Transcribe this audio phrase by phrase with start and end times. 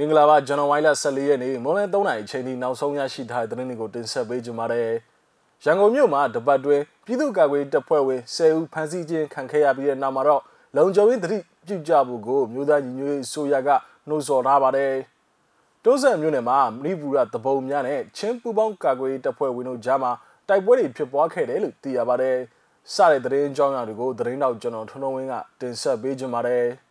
[0.00, 4.90] မင်္ဂလာပါဇန်နဝါရီလ14ရက်နေ့မွန်လယ်3နာရီအချိန်ထိနောက်ဆုံးရရှိထားတဲ့သတင်းတွေကိုတင်ဆက်ပေးကြပါမယ်။
[5.64, 10.42] ရန်ကုန်မြို့မှာတပတ်တွင်းပြည်သူ့ကာကွယ်တပ်ဖွဲ့ဝင်10ဦးဖမ်းဆီးခြင်းခံခဲ့ရပြီးတဲ့နောက်မှာတော့
[10.76, 13.68] လုံခြုံရေးသတိပြုကြဖို့ကိုမြို့သားညီညွတ်ရေးဆိုရက
[14.08, 14.92] နှိုးဆော်ထားပါတယ်။
[15.84, 20.12] တိုးဆန်မြို့နယ်မှာမဏိပူရတပုံများနဲ့ချင်းပူပေါင်းကာကွယ်တပ်ဖွဲ့ဝင်တို့ကြားမှာ
[20.48, 22.36] တိုက်ပွဲတွေဖြစ်ပွားခဲ့တယ်လို့သိရပါတယ်။
[22.94, 26.66] စတဲ့သတင်းကြောင်းရာတွေကိုသတင်းတော့ကျွန်တော်ထွန်းထွန်းဝင်းကတင်ဆက်ပေးကြပါမယ်။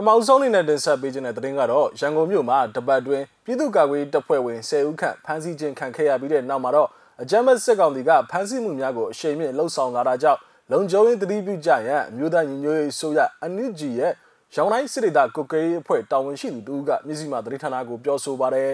[0.00, 6.88] ထမဆုံးအနေနဲ့တင်ဆက်ပေးခြင်းတဲ့သတင်းကတော့ရန်ကုန်မြို့မှာတပတ်တွင်းပြည်သူ့ကာကွယ်တပ်ဖွဲ့ဝင်10ဦးခန့်ဖမ်းဆီးခြင်းခံခဲ့ရပြီးတဲ့နောက်မှာတော့
[7.22, 10.40] အကြမ်းဖက်စစ်ကောင်စီကဖမ်းဆီးမှုများကိုအရှိန်မြင့်လှုံ့ဆော်လာတာကြောင့်
[10.72, 14.12] လုံခြုံရေးတတိပြုကြရန်အမျိုးသားညီညွတ်ရေးဆိုရအန်ယူဂျီရဲ့
[14.54, 18.72] ရောင်တိုင်းစစ်ဒေသကုတ်ကရေးအဖွဲ့တာဝန်ရှိသူတူကမြစည်းမသတင်းဌာနကိုပြောဆိုပါတယ်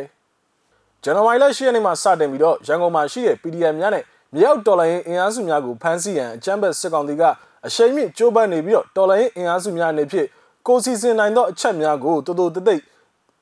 [1.03, 7.23] ဇန်နဝါရီလ10ရက်နေ့မှာစတင်ပြီးတော့ရန်ကုန်မှာရှိတဲ့ PDM များနဲ့မြေအောက်တော်လိုင်းအင်အားစုများကိုဖမ်းဆီးရန်အကြမ်းဖက်စစ်ကောင်စီက
[7.67, 10.29] အရှိန်မြင့်ကြိုးပမ်းနေပြီးတော့တော်လိုင်းအင်အားစုများအနေဖြင့်
[10.67, 12.83] ကိုစီစဉ်နိုင်သောအချက်များကိုတိုးတိုးတိတ်တိတ်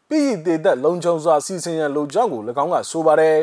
[0.08, 3.38] ပြည်တည်သက်လုံခြုံစွာစီစဉ်ရန်လိုကြောင်းကို၎င်းကဆိုပါတယ်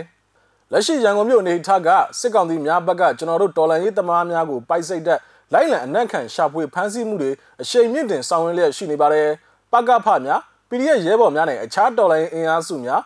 [0.72, 5.20] လက်ရှိရန်ကုန်မြို့အနေထားကစစ်ကောင်စီများဘက်ကကျွန်တော်တို့တော်လန်ရေးသမားများကိုပိုက်စိတ်တဲ့
[5.54, 9.28] လိုက်လံအနက်ခံရှာဖွေဖမ်းဆီးမှုတွေအရှိန်မြင့်တင်ဆောင်ရွက်လျက်ရှိနေပါတယ်
[9.72, 13.02] ပကဖများ PDF ရဲဘော်များနဲ့အခြားတော်လိုင်းအင်အားစုများ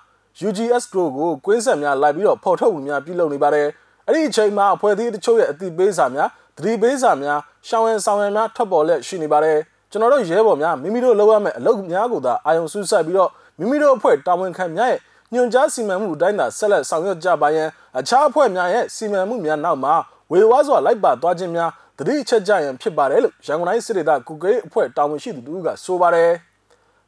[0.48, 3.68] UGS Group ကိုကွင်းဆက်များလိုက်ပြီးတော့ဖော်ထုတ်မှုများပြုလုပ်နေပါတယ်
[4.08, 9.58] အဲ့ဒီအချိန်မှာအဖွဲ့အစည်းတချို့ရဲ့အတိပေးစာများသတိပေးစာများရှောင်းရန်ဆောင်ရန်များထွက်ပေါ်လျက်ရှိနေပါတယ်
[9.94, 15.00] ကျွန်တော်တို့ရဲဘော်များမိမိတို့လုပ်ရမယ့်အလုပ်များကိုသာအာရုံစူးစိုက်ပြီးတော့မိမိတို့အဖွဲ့တာဝန်ခံများရဲ့
[15.34, 17.70] ညွှန်ကြားစီမံမှုအတိုင်းသာဆက်လက်ဆောင်ရွက်ကြပါရန်
[18.00, 19.94] အခြားအဖွဲ့များရဲ့စီမံမှုများနောက်မှာ
[20.32, 26.32] ဝေဝါးစွာလိုက်ပါသွားခြင်းများတတိချက်ကြရန်ဖြစ်ပါတယ်လို့ရန်ကုန်တိုင်းစစ်ဒေသကုကေးအဖွဲ့တာဝန်ရှိသူတို့ကဆိုပါတယ်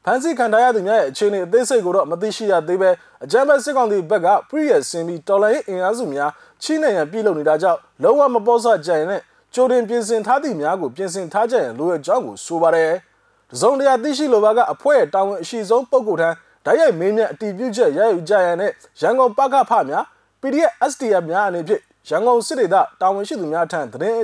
[0.06, 2.90] ဖန်စီခံထားရသူများရဲ့အခြေအနေအသေးစိတ်ကိုတော့မသိရှိရသေးပဲ
[3.24, 6.32] အကြမ်းဖက်စစ်ကောင်စီဘက်က pre ဆင်ပြီးတော်လိုင်းအင်အားစုများ
[6.64, 9.22] ချိနေရန်ပြုလုပ်နေတာကြောင့်လုံးဝမပေါ်ဆကြရင်နဲ့
[9.56, 12.92] ကြိုတင်ပြင်ဆင်ထားသည့်များကိုပြင်ဆင်ထားကြရန်လိုအပ်ကြောင်းကိုဆိုပါတယ်။
[13.52, 16.30] တစုံတရာသိရှိလိုပါကအဖွဲ့တာဝန်အရှိဆုံးပုဂ္ဂိုလ်ထံ
[16.66, 18.72] ဓာတ်ရိုက်မင်းမြတ်အတီးပြုချက်ရယူကြရန်နဲ့
[19.02, 20.04] ရန်ကုန်ပကဖများ
[20.42, 24.18] PDF STF များအနေဖြင့်ရန်ကုန်စစ်ဒေသတာဝန်ရှိသူများထံသတင်း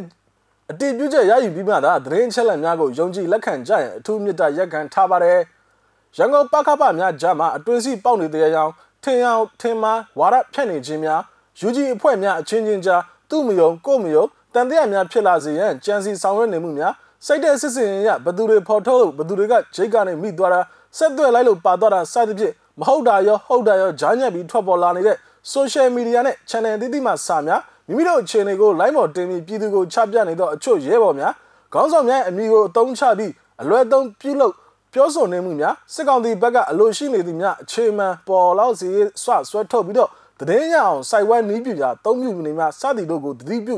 [0.72, 5.40] အတီးပြုချက်ရယူပြီးမှသာသတင်းချက်လက်များကိုယုံကြည်လက်ခံကြရန်အထူးမြတ်ရက်ခံထားပါတယ်။
[6.18, 8.72] ရန်ကုန်ပကဖများကြားမှာအတွင်းစီပေါက်နေတဲ့ကြောင်
[9.04, 11.22] ထင်အောင်ထင်မှားဝါဒဖြန့်နေခြင်းများ
[11.68, 16.94] UG အဖွဲ့များအချင်းချင်းကြားသူ့မယုံကို့မယုံ တန်တရားများဖြစ်လာစေရန်ကြံစီဆောင်ရွက်နေမှုများ
[17.26, 20.60] စိတ်တဲ့စစ်စင်ရဘသူတွေဖော်ထုတ်လို့ဘသူတွေကဂျိတ်ကနေမိသွားတာ
[20.98, 25.18] ဆက်သွယ်လိုက်လို့ပါသွားတာစသဖြင့်မဟုတ်တာရောဟုတ်တာရောဂျားညက်ပြီးထွက်ပေါ်လာနေတဲ့
[25.54, 31.34] social media နဲ့ channel သီးသီးမှစာများမိမိတို့အခြေအနေကို live ပေါ်တင်ပြီးပြည်သူကိုချပြနေတော့အချို့ရဲဘော်များ
[31.74, 33.32] ခေါင်းဆောင်များအမိကိုအသုံးချပြီး
[33.62, 34.54] အလွယ်သုံးပြုလုပ်
[34.94, 38.88] ပြောဆိုနေမှုများစစ်ကောင်စီဘက်ကအလိုရှိနေသည်များအခြေမှန်ပေါ်လောက်စီ
[39.24, 40.10] ဆွဆွဲထုတ်ပြီးတော့
[40.50, 43.76] တည်င်းရအောင်စိုက်ဝဲနီးပြကြသုံးပြနေများစသည်တို့ကိုတတိပြု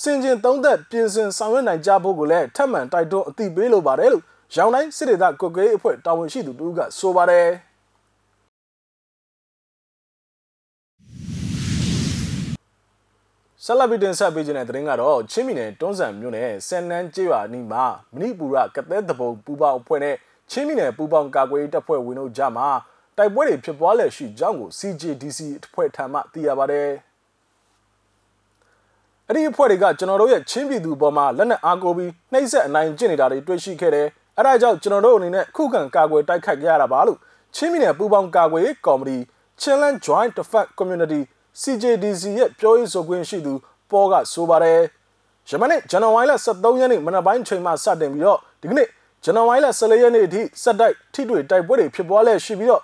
[0.00, 4.24] စင်ကျင်သုံးသက်ပြင်ဆင်ဆောင်ရွက်နိုင်ကြဖို့ကိုလည်းထပ်မံတိုက်တွန်းအသိပေးလိုပါတယ်လို့
[4.54, 7.48] ရောင်တိုင်းစစ်ဒေသကုတ်ကဲအဖွဲ့တာဝန်ရှိသူတူကဆိုပါတယ်
[13.64, 17.84] ဆလဘီတင်ဆက်ပေးခြင်းတဲ့သတင်းကတော့ချင်းမီနယ်တွန်းဆန်မြို့နယ်ဆန်နန်းကျေးရွာနီးမှာ
[18.14, 20.16] မဏိပူရကသဲတပုံပူပေါင်းအဖွဲ့နဲ့
[20.50, 22.68] ချင်းမီနယ်ပူပေါင်းကာကွယ်တပ်ဖွဲ့ဝင်တို့ကြားမှာ
[23.16, 26.90] တိုက်ပွဲတွေဖြစ်ပွားလျက်ရှိကြောင်းကို CJDC အဖွဲ့ထံမှသိရပါတယ်။
[29.28, 37.18] အဲ့ဒီအဖွဲ့တွေကကျွန်တော်တို့ရဲ့ချင်းပြည်သူပေါ်မှာလက်နက်အားကိုပြီးနှိမ့်ဆက်အနိုင်ကျင့်နေတာတွေတွေ့ရှိခဲ့တယ်။အဲ့ဒါကြောင့်ကျွန်တော်တို့အနေနဲ့ခုခံကာကွယ်တိုက်ခိုက်ကြရတာပါလို့
[37.54, 39.16] ချင်းပြည်နယ်ပူးပေါင်းကာကွယ်ရေးကော်မတီ
[39.60, 41.20] Chinland Joint Defense Community
[41.60, 43.54] CJDC ရဲ့ပြောရေးဆိုခွင့်ရှိသူ
[43.90, 44.80] ပေါ်ကဆိုပါတယ်။
[45.50, 48.88] ယမနေ့ဇန်နဝါရီလ23ရက်နေ့မနက်ပိုင်းချိန်မှစတင်ပြီးတော့ဒီကနေ့
[49.24, 52.82] ဇန်နဝါရီလ14ရက်နေ့အထိစက်တိုက်ထိတွေ့တိုက်ပွဲတွေဖြစ်ပွားလျက်ရှိပြီးတော့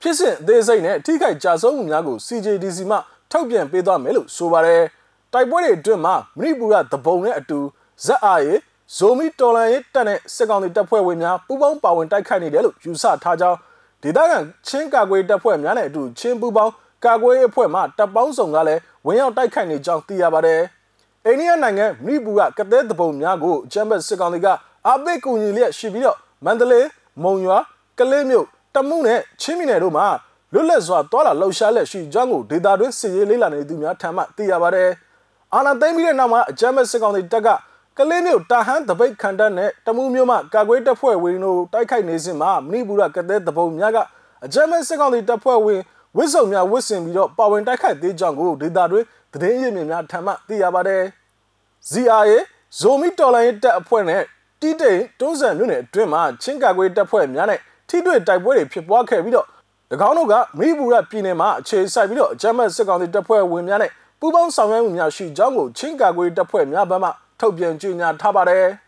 [0.00, 2.98] ဖြစ်စဉ်အသေးစိတ်နဲ့ထိခိုက်ကြဆုံးမှုများကို CJDC မှ
[3.30, 4.82] ထုတ်ပြန်ပေးသွားမယ်လို့ဆိုပါတယ်။
[5.36, 7.58] တိုက်ပွဲတွေအတွင်းမှာမဏိပူရသဘုံနဲ့အတူ
[8.04, 8.54] ဇက်အားရေ
[8.96, 13.58] ဇိုမီတော်လန်ရေးတပ်နဲ့စစ်ကောင်စီတပ်ဖွဲ့ဝင်များပူးပေါင်းပါဝင်တိုက်ခိုက်နေတယ်လို့ယူဆထားကြောင်း
[14.02, 16.72] ဒေသခံချင်းကာကွယ်တပ်ဖွဲ့များနဲ့အတူချင်းပူးပေါင်း
[17.04, 20.60] ကာကွယ်ရေးအဖွဲ့မှတပ်ပေါင်းစုံကလည်းဝင်ရောက်တိုက်ခိုက်နေကြောင်းသိရပါတယ်။
[21.26, 24.46] အိန္ဒိယနိုင်ငံမဏိပူရကတဲ့သဘုံများကိုအကြမ်းဖက်စစ်ကောင်စီက
[24.88, 26.86] အပိတ်ကူညီလျက်ရှိပြီးတော့မန္တလေး
[27.22, 27.58] မုံရွာ
[27.98, 30.06] ကလေးမြို့တမှုနဲ့ချင်းပြည်နယ်တို့မှာ
[30.52, 34.90] လွတ်လပ်စွာတွာလာလှုပ်ရှားလက်ရှိကြောင်းကိုဒေတာတွင်းစစ်ရေးလေးလာနေသူများထံမှသိရပါတယ်။
[35.54, 37.48] အာဏာသိမ်းပြီးတဲ့နောက်မှာအကြမ်းဖက်စစ်ကောင်စီတပ်က
[37.96, 43.98] ကလေးမျိုးတာဟန်တပိတ်ခံတပ်နဲ့တမှုမျိုးမှကာကွယ်တပ်ဖွဲ့ဝင်တို့တိုက်ခိုက်နေစဉ်မှာမဏိပူရကတဲ့တပုံများက
[44.44, 45.80] အကြမ်းဖက်စစ်ကောင်စီတပ်ဖွဲ့ဝင်
[46.16, 51.02] ဝစ်စုံများဝစ်စင်ပြီးတော့ပါဝင်တိုက်ခိုက်သေးကြောင်းကိုဒေတာတွင်းသတင်းရင်းမြစ်များထံမှသိရပါတယ်။
[51.90, 52.32] ZRA
[52.78, 54.22] ဇိုမီတော်လိုင်းတပ်အဖွဲ့နဲ့
[54.60, 59.46] တီးတိန်တွန်းဆန်မြို့နယ်အတွင်းမှာချင်းကာကွယ်တပ်ဖွဲ့များနဲ့ထိတွေ့တိုက်ပွဲတွေဖြစ်ပွားခဲ့ပြီးတော့၎
[60.08, 63.90] င်းတို့ကမိဘူရပြည်နယ်မှာအခြေစိုက်ပြီးတော့ဂျမတ်စစ်ကောင်စီတပ်ဖွဲ့ဝင်များနဲ့
[64.20, 67.10] ပူးပေါင်းဆောင်ရွက်မှုများရှိကြောင်းကိုချင်းကာကွယ်တပ်ဖွဲ့များဘက်မှ
[67.40, 68.66] ထုတ်ပြန်ကြေညာထားပါတယ်။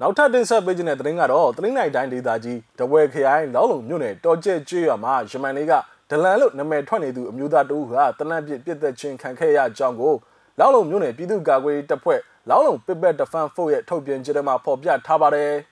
[0.00, 5.72] နောက်ထပ်တင်ဆက်ပေးခြင်းတဲ့သတင်းကတော့သတင်းနိုင်တိုင်းဒေသကြီးတဝဲခရိုင်လောက်လုံမြို့နယ်တော်ကျဲကျွေးရွာမှာရမန်လေးက
[6.10, 10.14] ဒလန်လို့နာမည်ထွက်နေသူအမျိုးသားတဦးကတလန့်ပစ်ပြစ်သက်ခြင်းခံခဲ့ရကြောင်းကို
[10.58, 15.52] လောက်လုံမြို့နယ်ပြည်သူ့ကာကွယ်တပ်ဖွဲ့လောက်လုံပစ်ပက်ဒဖန်ဖို့ရဲ့ထုတ်ပြန်ချက်ထဲမှာဖော်ပြထားပါတယ်။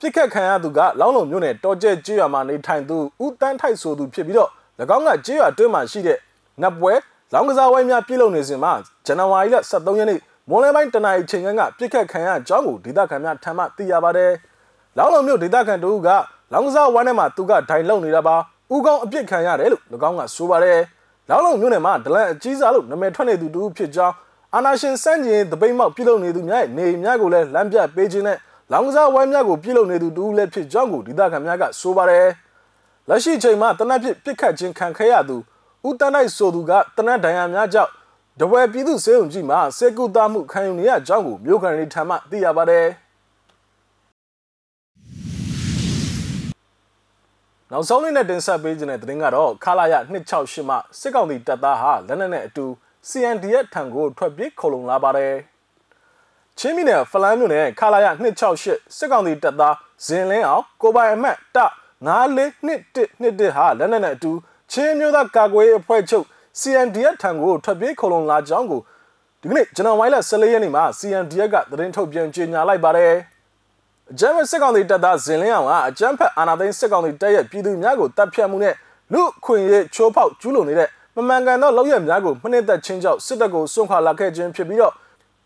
[0.00, 4.50] ပြစ်ခတ်ခံရသူကလောင်းလုံမြို့နယ်တော်ကျဲကျွော်မှာနေထိုင်သူဦးတန်းထိုက်ဆိုသူဖြစ်ပြီးတော့၎
[4.96, 6.18] င်းကကျွော်အတွင်းမှာရှိတဲ့
[6.62, 6.92] နပ်ပွဲ
[7.32, 8.72] လောင်းကစားဝိုင်းများပြုလုပ်နေစဉ်မှာ
[9.06, 14.32] ဇန်နဝါရီလ23ရက်နေ့မွန်လယ်ပိုင်းတနအီချိန်ကပြစ်ခတ်ခံရကြောင်းကိုဒေသခံများထံမှသိရပါတယ်။
[14.96, 16.08] လောင်းလုံမြို့ဒေသခံတို့က
[16.52, 18.36] လောင်းကစားဝိုင်းထဲမှာသူကဒိုင်လုံနေတာပါ။
[18.74, 20.78] ဦးကောင်းအပြစ်ခံရတယ်လို့၎င်းကဆိုပါတယ်။
[21.28, 24.14] လောင်းလုံမြို့နယ်မှာဒလန်အကြီးစားလို့နာမည်ထွက်နေသူတူဖြစ်ကြောင်း
[24.54, 28.38] အာနာရှင်စန့်ကျင်တပိတ်မောက်ပြုလုပ်နေသူများရဲ့နေများကိုလည်းလမ်းပြပေးခြင်းနဲ့
[28.72, 32.26] လောင်းကစားဝိုင်းများကိုပြုလုပ်နေသူတူလည်းဖြစ်ကြောင်းကိုဒေသခံများကဆိုပါတယ်။
[33.08, 35.36] လက်ရှိချိန်မှာတနက်ဖြစ်ပြစ်ခတ်ခြင်းခံခဲ့ရသူ
[35.86, 37.90] ဦးတန်းတိုက်ဆိုသူကတနက်ဒဏ်ရာများကြောင့်
[38.40, 42.86] တပွဲပြည်သူစေုံကြီးမှာစေကုသမှုခံယူနေရကြောင်းကိုမြို့ခံတွေထံမှသိရပါတယ်။
[47.70, 52.66] နောက်ဆုံးလေးနဲ့တင်ဆက်ပေးခြင်းတဲ့သတင်းကတော့ခလာရ268မှစစ်ကောင်စီတပ်သားဟာလက်နက်နဲ့အတူ
[53.08, 55.34] CNDF ထံကိုထွက်ပြေးခုံလုံလာပါတယ်။
[56.58, 59.74] ချင်းပြည်နယ်ဖလန်းမြို့နယ်ခလာရ268စစ်ကောင်စီတပ်သား
[60.06, 61.58] ဇင်လင်းအောင်ကိုပိုင်အမတ်တ
[62.06, 64.32] 9421ဟာလက်နက်နဲ့အတူ
[64.72, 66.24] ချင်းမျိုးသားကာကွယ်ရေးအဖွဲ့ချုပ်
[66.60, 68.80] CNDF ထံကိုထွက်ပြေးခုံလုံလာကြောင်းကို
[69.40, 73.12] ဒီကနေ့ဇန်နဝါရီလ14ရက်နေ့မှာ CNDF ကသတင်းထုတ်ပြန်ကြေညာလိုက်ပါတယ်။
[74.10, 78.74] အကြမ်းဖက်စစ်ကောင်စီတပ်သားဇင်လင်းအောင်ကအကြမ်းဖက်အာဏာသိမ်းစစ်ကောင်စီတပ်ရဲ့ပြည်သူများကိုတပ်ဖြတ်မှုနဲ့
[79.12, 84.94] လူခွင့်ရေးချိုးဖောက်ကျူးလွန်နေတဲ့မမှန်ကန်သောလောက်ရများကိုမနစ်သက်ချင်းကြောင့်စစ်တပ်ကိုစွန့်ခွာလာခဲ့ခြင်းဖြစ်ပြီးတော့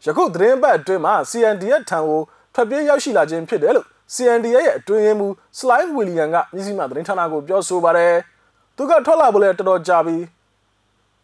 [0.04, 2.20] ယခုသတင်းပတ်အတွင်းမှာ CNDF ထံကို
[2.54, 8.14] ထွက်ပြေးရောက်ရှိလာခြင်းဖြစ်တယ်လို့ CNDF ရဲ့အတွင်းရေးမှူး Slide William ကမြစည်းမသတင်းဌာနကိုပြောဆိုပါတယ်။
[8.76, 10.24] သူကထွက်လာဖို့လဲတော်တော်ကြာပြီး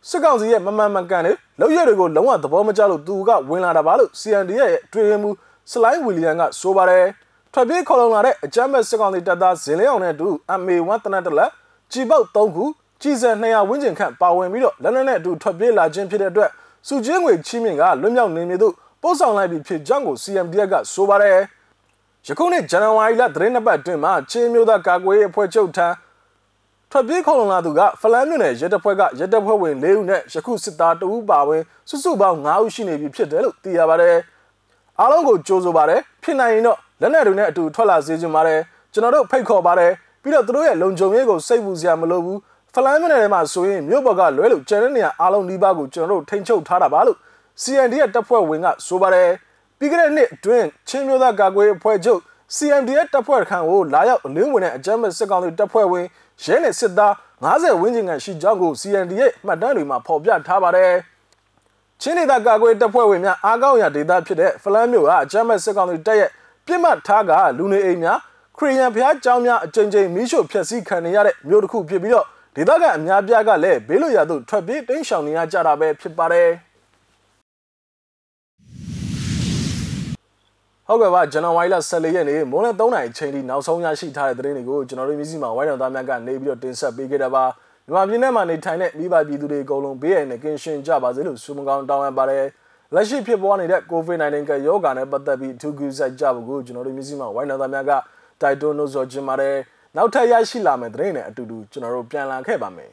[0.09, 5.31] စစ်ကောင်စီရဲ့မမှန်မကန်တဲ့လောက်ရတွေကိုလုံးဝသဘောမကျလို့သူကဝင်လာတာပါလို့ CND ရဲ့အတွင်းမှု
[5.73, 7.07] စလိုင်းဝီလီယံကဆိုပါတယ်
[7.53, 10.29] ထွက်ပြေးခေါ်လုံလာတဲ့အကြမ်းမဲ့စစ်ကောင်စီတပ်သားဇင်လင်းအောင်နဲ့အတူ
[10.61, 11.51] MA1 တနက်တလက်
[11.93, 12.65] ကြီးပေါက်3ခု
[13.03, 16.51] ကြီးစံ200ဝန်းကျင်ခန့်ပါဝင်ပြီးတော့လက်နက်နဲ့အတူထွက်ပြေးလာခြင်းဖြစ်တဲ့အတွက်
[16.87, 21.39] စုချင်းငွေချီးမြှင့်ကလွတ်မြောက်နေမည်သို့ပို့ဆောင်လိုက်ပြီးဖြစ်ကြောင်းကို CMDF ကဆိုပါတယ်
[22.27, 25.89] ယခုနှစ်ဇန်နဝါရီလသတင်းနှစ်ပတ်အတွင်းမှာချင်းမျိုးသားကာကွယ်ရေးအဖွဲ့ချုပ်ထံ
[26.91, 34.17] ထွက်ပြေးခေါ်လုံလာသူကဖလန်းမြို့နယ်ရဲတပ်ဖွဲ့ကရဲတပ်ဖွဲ့ဝင်၄ဦးနဲ့ယခုစစ်သား2ဦးပါဝင်စုစုပေါင်း9ဦးရှိနေပြီဖြစ်တယ်လို့သိရပါတယ်။
[35.01, 38.61] အားလုံးကိုကြိုးဆိုပါတယ်။ဖြစ်နိုင်ရင်တော့လက်နက်တွေနဲ့အတူထွက်လာစေချင်ပါတယ်။
[38.93, 39.93] ကျွန်တော်တို့ဖိတ်ခေါ်ပါတယ်။
[40.23, 42.39] ပြီးတော့သူတို့ရဲ့လုံခြုံရေးကိုစိတ်ပူစရာမလိုဘူး။
[42.79, 47.19] ဖလန်းမြို့နယ်ထဲမှာဆိုရင်မြို့ပေါ်ကလွဲလို့ကျန်တဲ့နေရာအားလုံးဒီပါကိုကျွန်တော်တို့ထိန်းချုပ်ထားတာပါလို့
[47.63, 49.29] CND ရဲ့တပ်ဖွဲ့ဝင်ကဆိုပါတယ်။
[49.79, 52.21] ပြီးခဲ့တဲ့နှစ်အတွင်းချင်းမျိုးသားကာကွယ်အဖွဲ့ချုပ်
[52.57, 56.07] CMD ရဲ့တပ်ဖွဲ့ခန့်ကိုလာရောက်အလင်းဝင်တဲ့အကြမ်းဖက်စစ်ကောင်စီတပ်ဖွဲ့ဝင်
[56.45, 57.13] ရဲနဲ့စစ်သား
[57.45, 60.93] 90ဝန်းကျင်ခန့်ရှိကြောင်းကို CND ရဲ့မှတ်တမ်းတွေမှာဖော်ပြထားပါတယ်။
[62.01, 66.31] ချင်းဒေသကာကွယ်တပ်ဖွဲ့ဝင်များအားကောင်းရာဒေသဖြစ်တဲ့ဖလန်းမြို့ဟာအကြမ်းဖက်စစ်ကောင်စီတပ်ရဲ့
[66.67, 68.19] ပြစ်မှတ်ထားကလူနေအိမ်များ
[68.57, 72.27] ခရီးယန်ဖျားကျောင်းများအကြိမ်ကြိမ်မီးရှို့ဖျက်ဆီးခံနေရတဲ့မြို့တစ်ခုဖြစ်ပြီးတော့
[72.59, 76.49] ဒေသခံအများပြားကလည်းဘေးလွတ်ရာသို့ထွက်ပြေးတိမ်းရှောင်နေရကြတာပဲဖြစ်ပါတယ်။
[80.87, 87.45] ဟုတ်ကဲ့ပါဇန်နဝါရီလ14ရက်နေ့မိုးလယ်3နိုင်အချိန်ထိနောက်ဆုံးရရှိထားတဲ့သတင်းတွေကိုကျွန်တော်တို့မျိုးစီမှာဝိုင်းတော်သားများကနေပြီးတော့တင်ဆက်ပေးခဲ့တာပါ
[87.87, 92.45] မြန်မာပြည်နယ်မှာနေထိုင်တဲ့မိဘပြည်သူတွေအကုန်လုံးဘေးရန်နဲ့ကင်းရှင်းကြပါစေလို့ဆုမကောင်းတောင်းအပ်ပါတယ်
[92.95, 97.93] လက်ရှိဖြစ်ပွားနေတဲ့ COVID-19 ကရောဂါနဲ့ပတ်သက်ပြီးအထူးကူစိုက်ကြဖို့ကိုကျွန်တော်တို့မျိုးစီမှာဝိုင်းတော်သားများက
[98.43, 99.57] တိုက်တွန်းလို့ဆိုချင်ပါတယ်
[99.97, 102.91] နောက်ထပ်ရရှိလာမယ့်သတင်းတွေအတူတူကျွန်တော်တို့ပြန်လာခဲ့ပါမယ်